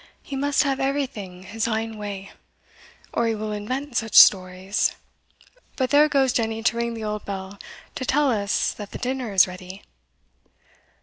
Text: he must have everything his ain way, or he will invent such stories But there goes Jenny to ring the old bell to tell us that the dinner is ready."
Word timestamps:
he 0.23 0.35
must 0.35 0.63
have 0.63 0.79
everything 0.79 1.43
his 1.43 1.67
ain 1.67 1.95
way, 1.95 2.31
or 3.13 3.27
he 3.27 3.35
will 3.35 3.51
invent 3.51 3.95
such 3.95 4.15
stories 4.15 4.95
But 5.75 5.91
there 5.91 6.09
goes 6.09 6.33
Jenny 6.33 6.63
to 6.63 6.75
ring 6.75 6.95
the 6.95 7.03
old 7.03 7.23
bell 7.23 7.59
to 7.93 8.03
tell 8.03 8.31
us 8.31 8.71
that 8.73 8.93
the 8.93 8.97
dinner 8.97 9.31
is 9.31 9.45
ready." 9.47 9.83